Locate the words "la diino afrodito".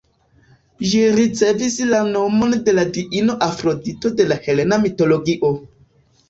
2.79-4.13